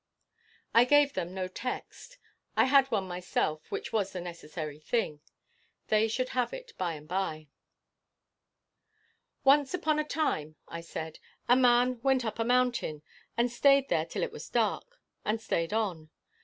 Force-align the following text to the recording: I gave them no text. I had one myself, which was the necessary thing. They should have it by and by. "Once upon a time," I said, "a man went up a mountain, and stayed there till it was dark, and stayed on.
I 0.73 0.83
gave 0.83 1.13
them 1.13 1.31
no 1.31 1.47
text. 1.47 2.17
I 2.57 2.65
had 2.65 2.89
one 2.89 3.07
myself, 3.07 3.69
which 3.69 3.93
was 3.93 4.11
the 4.13 4.19
necessary 4.19 4.79
thing. 4.79 5.21
They 5.89 6.07
should 6.07 6.29
have 6.29 6.53
it 6.53 6.73
by 6.75 6.93
and 6.95 7.07
by. 7.07 7.49
"Once 9.43 9.75
upon 9.75 9.99
a 9.99 10.03
time," 10.03 10.55
I 10.67 10.81
said, 10.81 11.19
"a 11.47 11.55
man 11.55 12.01
went 12.01 12.25
up 12.25 12.39
a 12.39 12.43
mountain, 12.43 13.03
and 13.37 13.51
stayed 13.51 13.89
there 13.89 14.07
till 14.07 14.23
it 14.23 14.31
was 14.31 14.49
dark, 14.49 14.99
and 15.23 15.39
stayed 15.39 15.71
on. 15.71 16.09